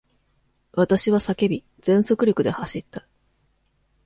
[0.71, 3.05] 私は叫び、全速力で走った。